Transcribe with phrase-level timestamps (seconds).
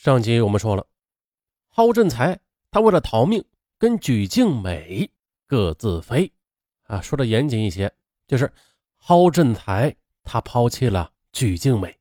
[0.00, 0.86] 上集我们说了，
[1.74, 2.38] 蒿振才
[2.70, 3.44] 他为了逃命，
[3.78, 5.10] 跟举静美
[5.44, 6.32] 各自飞。
[6.84, 7.92] 啊，说的严谨一些，
[8.24, 8.52] 就是
[8.96, 11.98] 蒿振才他抛弃了举静美。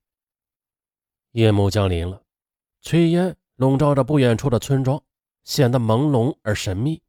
[1.32, 2.22] 夜幕降临了，
[2.84, 5.02] 炊烟笼罩着不远处的村庄，
[5.44, 7.02] 显得朦胧而神秘。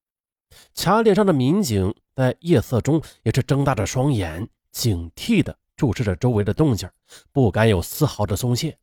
[0.74, 6.88] 卡点上的民警在夜色中也是睁大着双眼，警惕地注视着周围的动静，
[7.30, 8.78] 不敢有丝毫的松懈。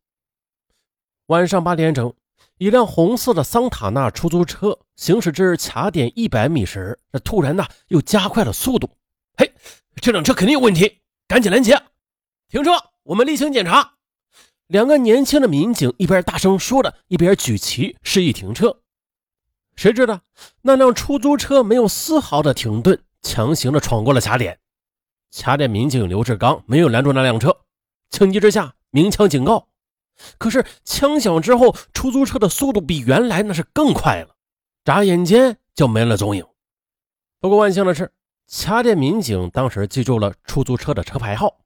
[1.27, 2.13] 晚上八点整，
[2.59, 8.87] 一辆红色的桑塔纳出租车行驶至卡点一百米时，这突然呢又加快了速度。
[9.35, 9.51] 嘿，
[9.95, 11.81] 这辆车肯定有问题，赶紧拦截！
[12.47, 13.93] 停车，我们例行检查。
[14.67, 18.81] 两个年轻的民警一边大声说着，一边举旗示意停车。
[19.75, 20.21] 谁知道
[20.61, 24.59] 那辆出租车没有丝毫的停顿，强行的闯过了卡点。
[25.35, 27.57] 卡点民警刘志刚没有拦住那辆车，
[28.11, 29.67] 情急之下鸣枪警告。
[30.37, 34.35] 可是枪响之后，出租车的速度比原来那是更快了，
[34.83, 36.45] 眨眼间就没了踪影。
[37.39, 38.11] 不过万幸的是，
[38.47, 41.57] 卡点民警当时记住了出租车的车牌号。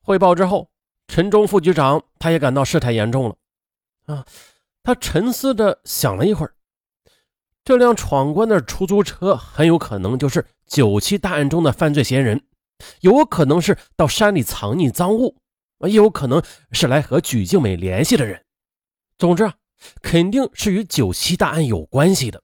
[0.00, 0.70] 汇报之后，
[1.08, 3.36] 陈忠副局长他也感到事态严重了。
[4.06, 4.24] 啊，
[4.82, 6.54] 他沉思着想了一会儿，
[7.64, 12.44] 这辆闯关的出租车很有可能就是九七大案中的犯罪嫌疑人，
[13.00, 15.36] 有可能是到山里藏匿赃物。
[15.88, 18.44] 也有可能是来和举静美联系的人。
[19.18, 19.54] 总之啊，
[20.02, 22.42] 肯定是与九七大案有关系的，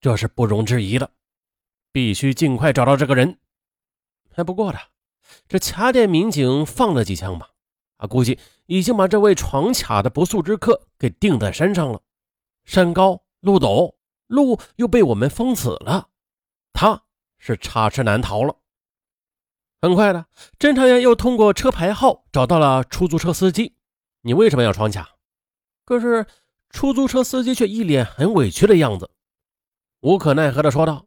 [0.00, 1.10] 这是不容置疑的。
[1.92, 3.38] 必须尽快找到这个人。
[4.36, 4.78] 哎不过呢，
[5.46, 7.50] 这卡点民警放了几枪吧？
[7.98, 12.00] 啊，估计已经把这位闯卡的不速之客给定在山上了。
[12.64, 13.94] 山高路陡，
[14.28, 16.08] 路又被我们封死了，
[16.72, 17.02] 他
[17.38, 18.56] 是插翅难逃了。
[19.82, 20.24] 很快的，
[20.60, 23.74] 侦查员又通过车牌号找到了出租车司机。
[24.20, 25.16] 你为什么要闯卡？
[25.84, 26.24] 可是
[26.70, 29.10] 出租车司机却一脸很委屈的样子，
[29.98, 31.04] 无可奈何的说道：“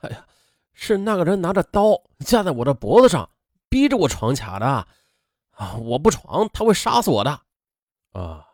[0.00, 0.24] 哎呀，
[0.72, 3.28] 是那个人拿着刀架在我的脖子上，
[3.68, 4.66] 逼着我闯卡的。
[5.50, 7.30] 啊，我不闯他会杀死我的。
[8.12, 8.46] 啊，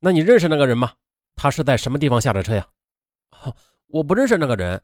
[0.00, 0.92] 那你认识那个人吗？
[1.34, 2.68] 他是在什么地方下的车呀？
[3.86, 4.82] 我不认识那个人。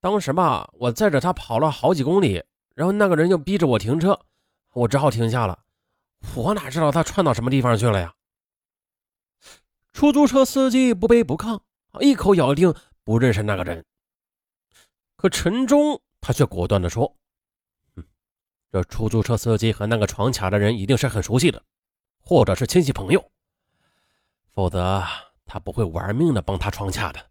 [0.00, 2.42] 当时吧，我载着他跑了好几公里。”
[2.78, 4.16] 然后那个人就逼着我停车，
[4.72, 5.64] 我只好停下了。
[6.36, 8.14] 我哪知道他窜到什么地方去了呀？
[9.92, 11.60] 出租车司机不卑不亢，
[11.98, 12.72] 一口咬定
[13.02, 13.84] 不认识那个人。
[15.16, 17.16] 可陈忠他却果断地说
[17.96, 18.06] ：“嗯，
[18.70, 21.60] 这出租车司机和那个闯卡的人一定是很熟悉的，
[22.20, 23.32] 或者是亲戚朋友，
[24.52, 25.02] 否则
[25.44, 27.28] 他不会玩命的帮他闯卡的。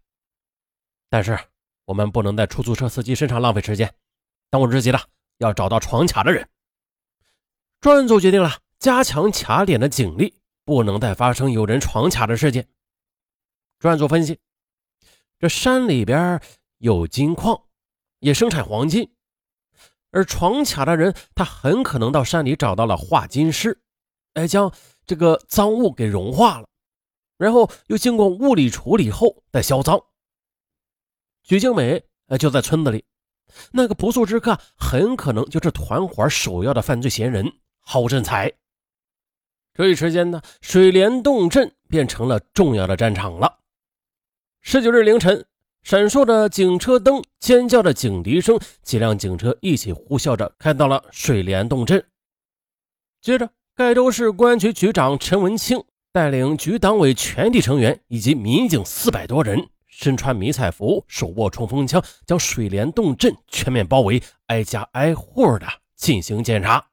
[1.08, 1.38] 但是
[1.86, 3.94] 我们不能在出租车司机身上浪费时间，
[4.50, 5.00] 当务之急的。”
[5.38, 6.48] 要找到闯卡的人，
[7.80, 10.34] 专案组决定了加强卡点的警力，
[10.64, 12.68] 不能再发生有人闯卡的事件。
[13.78, 14.38] 专案组分析，
[15.38, 16.40] 这山里边
[16.78, 17.62] 有金矿，
[18.18, 19.14] 也生产黄金，
[20.10, 23.80] 而闯卡的人他很可能到山里找到了化金师，
[24.34, 24.72] 哎，将
[25.06, 26.68] 这个赃物给融化了，
[27.36, 30.04] 然后又经过物理处理后再销赃。
[31.44, 33.04] 徐静美哎就在村子里。
[33.72, 38.52] 那个不速之客很可能就是团伙首要的犯罪嫌疑人郝振才。
[39.74, 43.58] 这一时间呢，水帘洞镇变成了重要的战场了。
[44.60, 45.46] 十九日凌晨，
[45.82, 52.04] 闪烁着警车灯、尖叫着警笛声，几辆警车一起呼啸着开到了水帘洞镇。
[53.20, 59.68] 接着，盖州市公安局局长陈文清带领局党委全体成员以及民警四百多人。
[59.98, 65.66] 身穿迷彩服，手握冲锋枪，将水帘洞镇全面包围，挨家挨户的
[65.96, 66.88] 进行检查。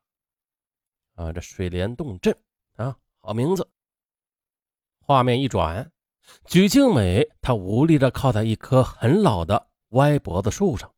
[1.13, 2.35] 啊，这水帘洞镇
[2.77, 3.69] 啊，好名字。
[4.97, 5.91] 画面一转，
[6.45, 10.91] 鞠静美她无力的靠在一棵很老的歪脖子树上，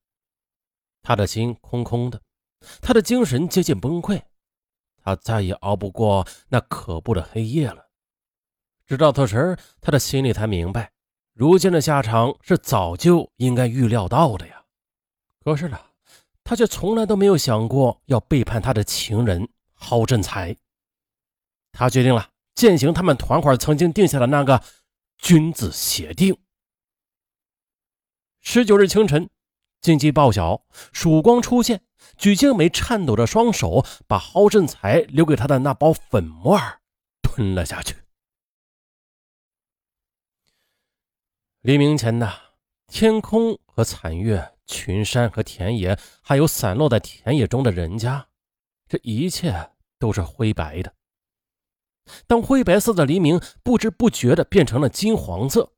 [1.01, 2.21] 她的心空空的，
[2.81, 4.21] 她的精神接近崩溃，
[5.03, 7.89] 她再也熬不过那可怖的黑夜了。
[8.85, 10.93] 直到此时，她的心里才明白。
[11.37, 14.63] 如今的下场是早就应该预料到的呀，
[15.45, 15.79] 可是呢，
[16.43, 20.57] 他却从来都没有想过要背叛他的情人郝振才。
[21.71, 24.63] 他决定了践行他们团伙曾经定下的那个
[25.19, 26.35] 君子协定。
[28.41, 29.29] 十九日清晨，
[29.79, 31.83] 经济报晓，曙光出现，
[32.17, 36.59] 鞠静美颤抖着双手把郝振才留给他的那包粉末
[37.21, 38.06] 吞了下去。
[41.61, 42.31] 黎明前的
[42.87, 48.27] 天空和残月，群山和田野，还有散落在田野中的人家，
[48.87, 50.93] 这一切都是灰白的。
[52.25, 55.73] 当灰白色的黎明不知不觉的变成了金黄色，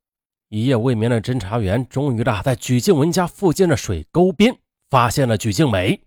[0.49, 4.55] 一夜未眠的侦查员终于的在举静文家附近的水沟边
[4.89, 5.99] 发现了举静美。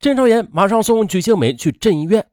[0.00, 2.28] 侦查员马上送举静美去镇医院，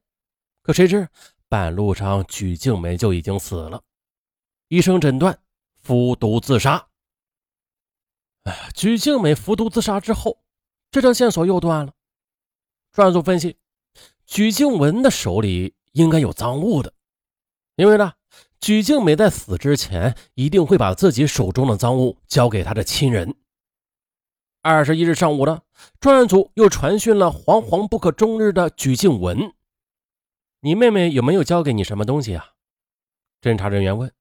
[0.63, 1.07] 可谁知
[1.47, 3.83] 半路上举静美就已经死了。
[4.69, 5.37] 医生诊断
[5.87, 6.89] 服毒自杀。
[8.43, 10.43] 哎，举静美服毒自杀之后，
[10.91, 11.93] 这条线索又断了。
[12.91, 13.55] 专案组分析，
[14.25, 16.93] 举静文的手里应该有赃物的，
[17.77, 18.11] 因为呢，
[18.59, 23.33] 举静美在死之前一定会把自己手中的赃物交给他的亲人。
[24.61, 25.61] 二十一日上午呢，
[26.01, 29.53] 专案组又传讯了惶惶不可终日的举静文
[30.59, 32.45] ：“你妹妹有没有交给你什么东西啊？”
[33.41, 34.11] 侦查人员问。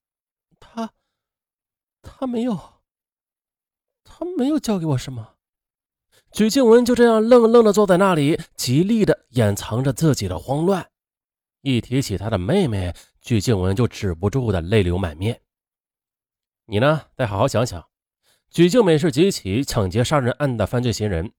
[2.07, 2.57] 他，没有，
[4.05, 5.35] 他没有交给我什么。
[6.31, 10.89] 举静文就这样愣愣的坐在那里，极力的掩藏着自己的慌乱。
[11.63, 15.41] 一提起他的妹妹，举静文就止不住的泪流满面。
[16.67, 17.85] 你呢，再好好想想。
[18.51, 21.33] 举静美是几起抢劫杀人案的犯罪嫌疑人，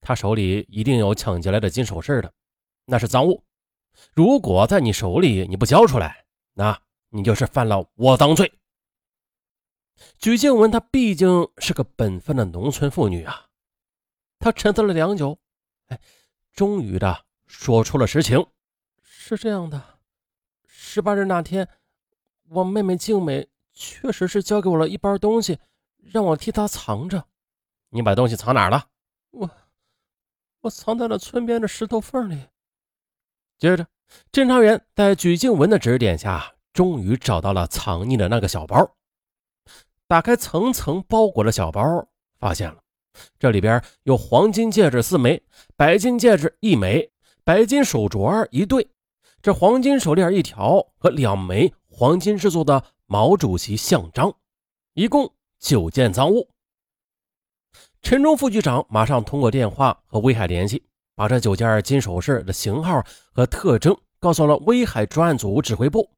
[0.00, 2.32] 他手里一定有抢劫来的金首饰的，
[2.84, 3.42] 那是赃物。
[4.12, 6.78] 如果在你手里你不交出来，那……
[7.12, 8.59] 你就是犯了窝赃罪。
[10.20, 13.46] 举静文，她毕竟是个本分的农村妇女啊。
[14.38, 15.38] 她沉思了良久，
[15.86, 15.98] 哎，
[16.52, 18.46] 终于的说出了实情：
[19.02, 19.98] 是这样的，
[20.66, 21.66] 十八日那天，
[22.50, 25.58] 我妹妹静美确实是交给我了一包东西，
[25.96, 27.24] 让我替她藏着。
[27.88, 28.88] 你把东西藏哪儿了？
[29.30, 29.50] 我，
[30.60, 32.44] 我藏在了村边的石头缝里。
[33.58, 33.86] 接着，
[34.30, 36.56] 侦查员在鞠静文的指点下。
[36.72, 38.96] 终于找到了藏匿的那个小包，
[40.10, 42.08] 打开层层包裹的小包，
[42.40, 42.82] 发现了
[43.38, 45.40] 这里边有黄金戒指四枚，
[45.76, 47.12] 白金戒指一枚，
[47.44, 48.90] 白金手镯一对，
[49.40, 54.34] 这黄金手链一条和两枚黄金制作的毛主席像章，
[54.94, 56.48] 一共九件赃物。
[58.02, 60.82] 陈忠副局长马上通过电话和威海联系，
[61.14, 63.00] 把这九件金首饰的型号
[63.32, 66.10] 和特征告诉了威海专案组指挥部。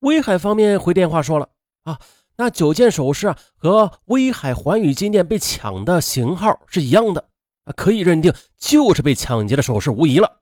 [0.00, 1.48] 威海方面回电话说了
[1.84, 1.98] 啊，
[2.36, 7.28] 那九件首饰啊和威海环宇金店被抢的型号是一样的，
[7.76, 10.40] 可以认定就是被抢劫的首饰无疑了。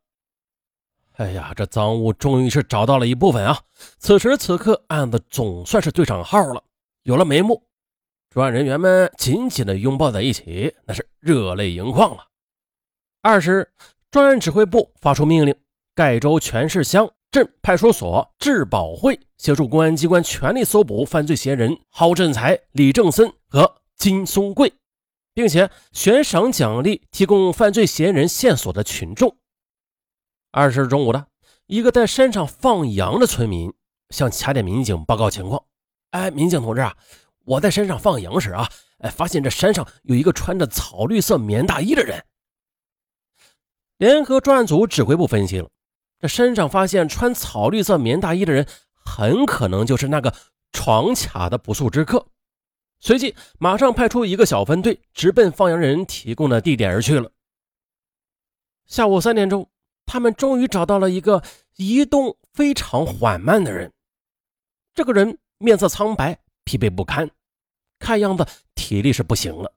[1.17, 3.61] 哎呀，这赃物终于是找到了一部分啊！
[3.99, 6.63] 此时此刻，案子总算是对上号了，
[7.03, 7.67] 有了眉目。
[8.31, 12.25] 专案人员们紧紧的拥抱在一起，那是热泪盈眶了。
[13.21, 13.71] 二是
[14.11, 15.55] 专案指挥部发出命令，
[15.95, 17.11] 盖州全市乡。
[17.31, 24.73] 镇派出所治保会协助公安机关全力搜捕犯罪嫌疑人郝振才、李正森和金松贵，
[25.33, 29.37] 并且悬赏奖励提供犯罪嫌疑人线索的群众。
[30.51, 31.25] 二十日中午的
[31.67, 33.73] 一个在山上放羊的村民
[34.09, 35.63] 向卡点民警报告情况
[36.11, 36.97] ：“哎，民警同志啊，
[37.45, 38.69] 我在山上放羊时啊，
[38.99, 42.25] 哎，发现这山上有一个穿着草绿色棉大衣的人。”
[43.99, 45.71] 联合专案组指挥部分析了。
[46.21, 50.35] 这身上发现穿草绿色棉大衣的人，很可能就是那个
[50.71, 52.27] 闯卡的不速之客。
[53.01, 57.33] 随即，马上派出一个小分队，直奔放羊人提供的地点而去了。
[58.87, 59.71] 下午三点钟，
[60.05, 61.43] 他们终于找到了一个
[61.77, 63.91] 移动非常缓慢的人。
[64.93, 67.31] 这个人面色苍白，疲惫不堪，
[67.99, 69.73] 看样子体力是不行了。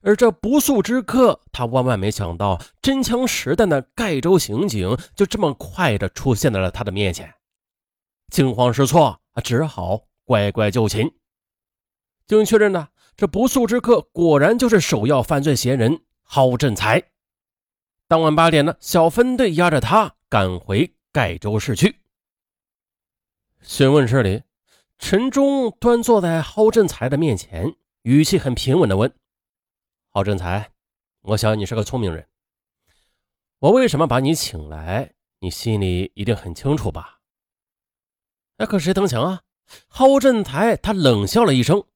[0.00, 7.34] 而这不速之客，他万万没想到，真枪实弹的盖州刑警就这么快的出现在了他的面前，
[8.28, 11.12] 惊慌失措，只好乖乖就擒。
[12.26, 17.02] 经确认呢，这不速之客果然就是首要犯罪嫌疑人郝振才。
[18.08, 21.96] 当晚八点呢，小分队押着他赶回盖州市区。
[23.62, 24.42] 询问室里，
[24.98, 29.12] 陈忠端坐在郝振才的面前，语气很平稳的问。
[30.14, 30.70] 郝振才，
[31.22, 32.28] 我想你是个聪明人。
[33.60, 37.20] 我为什么把你请来，你心里一定很清楚吧？
[38.58, 39.40] 哎，可谁曾想啊，
[39.88, 41.86] 郝振才他冷笑了一声，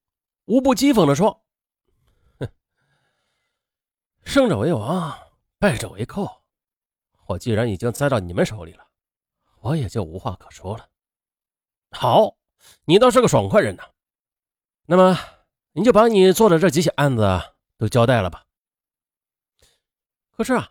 [0.47, 1.45] 无不讥讽地说
[2.41, 2.49] ：“哼，
[4.25, 5.15] 胜者为王，
[5.59, 6.43] 败者为寇。
[7.27, 8.89] 我既然已经栽到你们手里了，
[9.61, 10.89] 我也就无话可说了。
[11.91, 12.39] 好，
[12.87, 13.85] 你倒是个爽快人呐。
[14.87, 15.19] 那么，
[15.73, 17.23] 你就把你做的这几起案子。”
[17.79, 18.45] 都交代了吧？
[20.31, 20.71] 可是啊，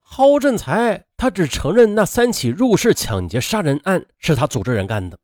[0.00, 5.18] 郝振才他只承认那三起入室抢劫杀人案是他组织人干的，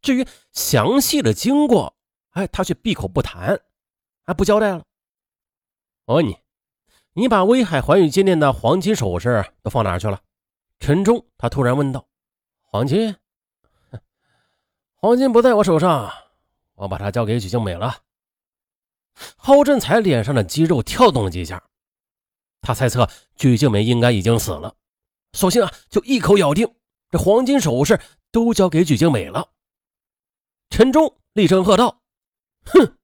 [0.00, 1.96] 至于详细的经过，
[2.30, 3.60] 哎，他却闭口不谈，
[4.24, 4.84] 还不交代了。
[6.06, 6.38] 我问你，
[7.12, 10.20] 你把威海环宇金店的黄金首饰都放哪去了？
[10.78, 12.08] 陈忠他突然问道。
[12.60, 13.16] 黄金？
[14.96, 16.12] 黄金不在我手上，
[16.74, 18.02] 我把它交给许静美了。
[19.36, 21.62] 郝振才脸上的肌肉跳动了几下，
[22.60, 24.76] 他猜测鞠静美应该已经死了，
[25.32, 26.74] 索性啊就一口咬定
[27.10, 29.50] 这黄金首饰都交给鞠静美了。
[30.68, 32.02] 陈忠厉声喝道
[32.66, 32.98] ：“哼，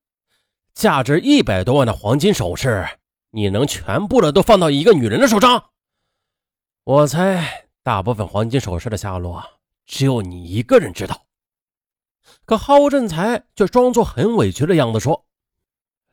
[0.74, 2.98] 价值一百多万的黄金首饰，
[3.30, 5.70] 你能全部的都放到一个女人的手上？
[6.84, 9.42] 我猜大部分黄金首饰的下落，
[9.86, 11.26] 只有你一个人知道。”
[12.44, 15.24] 可郝振才却装作很委屈的样子说。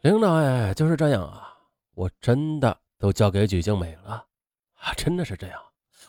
[0.02, 1.58] 领导哎，就是这样啊！
[1.94, 4.26] 我真的都交给举静美了
[4.76, 5.62] 啊，真的是这样，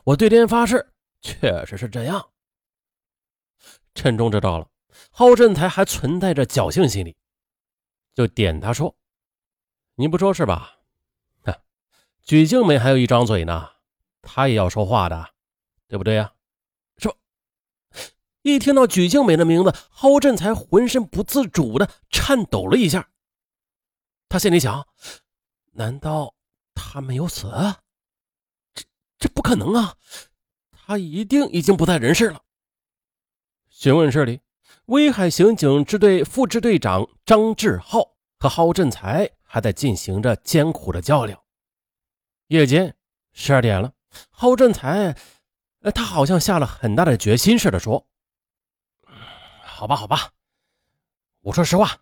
[0.04, 2.30] 我对天发誓，确实是这样。
[3.92, 4.68] 陈忠知道了，
[5.11, 7.16] 郝振才还存在着侥幸心理，
[8.14, 8.94] 就点他说
[9.97, 10.78] ：“你不说是吧？
[11.42, 11.52] 哼，
[12.23, 13.70] 举静美还有一张嘴呢，
[14.23, 15.30] 她也要说话的，
[15.88, 16.32] 对不对呀？”
[16.99, 17.16] 说，
[18.42, 23.09] 一听到举静美的名字，郝振才浑身不自主的颤抖了一下。
[24.30, 24.87] 他心里想：
[25.72, 26.32] 难道
[26.72, 27.50] 他没有死？
[28.72, 28.84] 这
[29.18, 29.96] 这不可能啊！
[30.70, 32.40] 他一定已经不在人世了。
[33.68, 34.40] 询问室里，
[34.84, 41.42] 威海刑警支队副支队长张志浩和郝振才还在进行着艰苦的较量。
[42.46, 42.96] 夜间
[43.32, 43.92] 十二点了，
[44.30, 45.18] 郝振才，
[45.92, 48.06] 他好像下了很大的决心似的说
[49.66, 50.30] ：“好吧，好吧，
[51.40, 52.00] 我说实话。”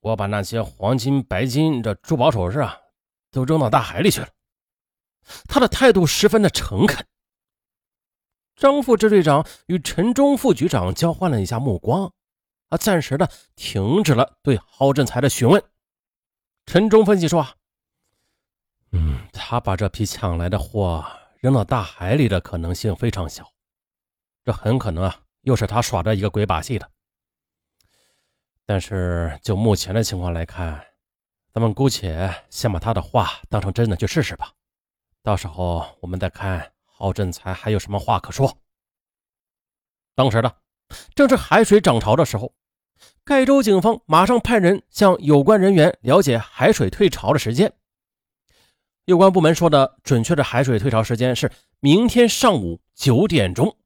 [0.00, 2.76] 我把那些黄金、白金、这珠宝首饰啊，
[3.30, 4.28] 都扔到大海里去了。
[5.46, 7.06] 他的态度十分的诚恳。
[8.56, 12.12] 张副支队长与陈忠副局长交换了一下目光，
[12.68, 15.62] 啊，暂时的停止了对郝振才的询问。
[16.66, 17.46] 陈忠分析说
[18.92, 21.04] ：“嗯，他把这批抢来的货
[21.40, 23.50] 扔到大海里的可能性非常小，
[24.44, 26.90] 这很可能啊，又是他耍的一个鬼把戏的。”
[28.70, 30.80] 但是就目前的情况来看，
[31.52, 34.52] 咱们姑且先把他的话当成真的去试试吧。
[35.24, 38.56] 到时候我们再看郝振才还有什么话可说。
[40.14, 40.54] 当时的
[41.16, 42.54] 正是海水涨潮的时候，
[43.24, 47.72] 盖州警方马上派人向有关人员了解海水退潮的时间。
[49.04, 51.50] 有关部门说的准确的海水退潮时间是
[51.80, 53.76] 明天上午九点钟，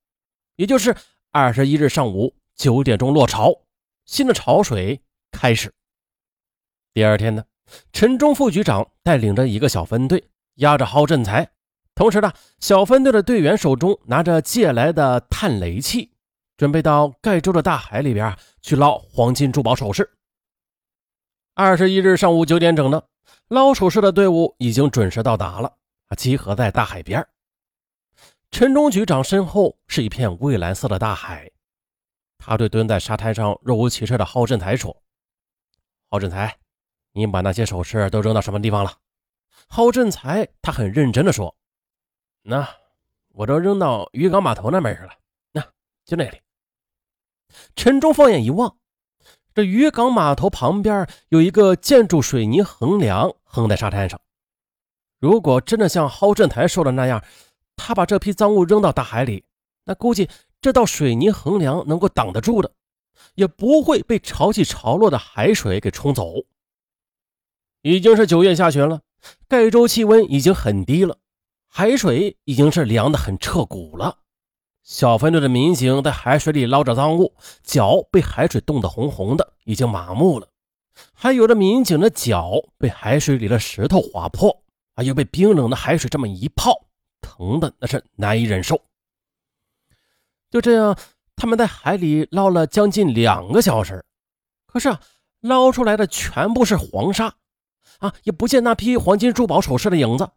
[0.57, 0.95] 也就是
[1.31, 3.64] 二十一日上午九点钟落潮。
[4.05, 5.73] 新的潮水开始。
[6.93, 7.45] 第二天呢，
[7.93, 10.25] 陈忠副局长带领着一个小分队，
[10.57, 11.51] 押着郝振才，
[11.95, 16.13] 同时呢，小分队的队员手中拿着借来的探雷器，
[16.57, 20.09] 准备到盖州的大海里边去捞黄金珠宝首饰。
[21.55, 23.03] 二十一日上午九点整呢，
[23.49, 25.77] 捞首饰的队伍已经准时到达了，
[26.09, 27.27] 啊，集合在大海边。
[28.51, 31.51] 陈忠局长身后是一片蔚蓝色的大海。
[32.47, 35.03] 他对蹲在沙滩上若无其事的郝振才说
[36.11, 36.59] ：“郝振才，
[37.13, 38.99] 你把那些首饰都扔到什么地方了？”
[39.67, 41.57] 郝振才他很认真的说
[42.45, 42.69] ：“那
[43.31, 45.13] 我都扔到渔港码头那边去了，
[45.53, 45.63] 那
[46.05, 46.39] 就那里。”
[47.75, 48.77] 陈忠放眼一望，
[49.55, 54.21] 这渔港码头旁边有一个建筑水泥横梁横在沙滩上。
[55.19, 57.25] 如果真的像郝振才说的那样，
[57.75, 59.47] 他把这批赃物扔到大海里，
[59.85, 60.29] 那估计……
[60.65, 62.73] 这道水泥横梁能够挡得住的，
[63.35, 66.37] 也不会被潮起潮落的海水给冲走。
[67.83, 69.03] 已经是九月下旬了，
[69.47, 71.19] 盖州气温已经很低了，
[71.69, 74.21] 海水已经是凉得很彻骨了。
[74.83, 80.49] 小分队的民警在海水里捞着赃物，脚被海水冻得红红的，已经麻木了。
[81.13, 84.63] 还有的民警的脚被海水里的石头划破，
[84.95, 86.87] 啊，又被冰冷的海水这么一泡，
[87.21, 88.81] 疼的那是难以忍受。
[90.55, 90.97] 就这样，
[91.35, 94.05] 他们在海里捞了将近两个小时，
[94.69, 95.01] 可是啊，
[95.41, 97.35] 捞出来的全部是黄沙，
[97.99, 100.31] 啊，也不见那批黄金珠宝首饰的影子。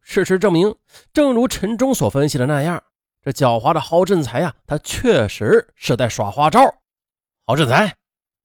[0.00, 0.74] 事实证明，
[1.12, 2.82] 正如陈忠所分析的那样，
[3.20, 6.76] 这狡猾的郝振才呀，他确实是在耍花招。
[7.44, 7.94] 郝振才，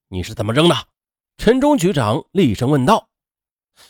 [0.09, 0.75] 你是怎么扔的？
[1.37, 3.07] 陈忠局长厉声问道。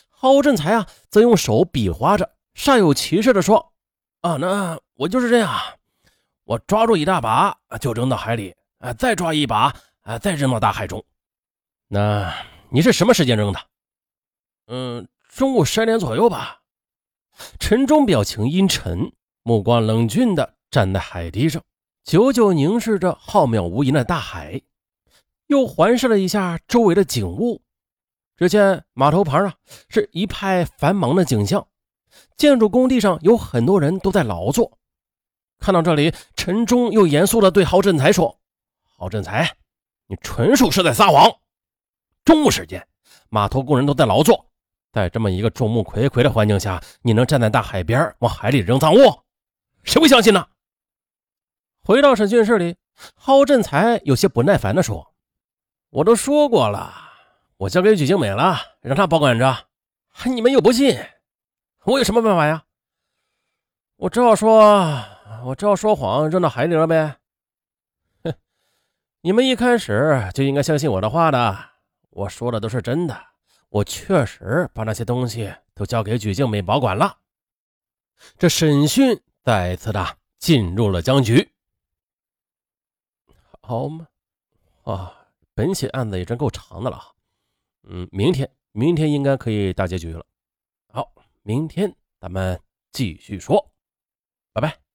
[0.08, 3.72] 郝振才啊，则用手比划着，煞有其事地说
[4.22, 5.52] ：“啊，那我就是这样。”
[6.46, 11.04] 我抓住一大把，就扔到海里，啊，再抓一把，啊，再扔到大海中。
[11.88, 12.32] 那
[12.70, 13.58] 你是什么时间扔的？
[14.68, 16.60] 嗯，中午十二点左右吧。
[17.58, 19.12] 陈忠表情阴沉，
[19.42, 21.60] 目光冷峻的站在海堤上，
[22.04, 24.62] 久久凝视着浩渺无垠的大海，
[25.48, 27.60] 又环视了一下周围的景物。
[28.36, 29.54] 只见码头旁啊，
[29.88, 31.66] 是一派繁忙的景象，
[32.36, 34.78] 建筑工地上有很多人都在劳作。
[35.58, 38.38] 看到这里，陈忠又严肃地对郝振才说
[38.96, 39.56] ：“郝振才，
[40.06, 41.30] 你纯属是在撒谎！
[42.24, 42.86] 中午时间，
[43.28, 44.46] 码头工人都在劳作，
[44.92, 48.98] 在这么一个众目睽睽的环境下，你能站在大海边往海里扔赃物？
[49.82, 50.46] 谁会相信呢？
[51.82, 52.76] 回到审讯室里，
[53.14, 55.14] 郝振才有些不耐烦地说
[55.90, 56.92] ：“我都说过了，
[57.56, 59.68] 我交给许静美了，让她保管着。
[60.24, 60.98] 你们又不信，
[61.84, 62.64] 我有什么办法呀？
[63.96, 65.04] 我只好说，
[65.44, 67.18] 我只好说谎，扔到海里了呗。”
[68.24, 68.34] 哼，
[69.20, 71.70] 你们一开始就应该相信我的话的，
[72.10, 73.16] 我说的都是真的，
[73.68, 77.18] 我确实把那些东西都交给许静美保管了。
[78.38, 81.52] 这审讯再次的进入了僵局。
[83.60, 84.06] 好嘛，
[84.84, 87.14] 啊，本起案子也真够长的了。
[87.88, 90.24] 嗯，明天，明天应该可以大结局了。
[90.92, 91.12] 好，
[91.42, 92.60] 明天咱们
[92.92, 93.70] 继续说，
[94.52, 94.85] 拜拜。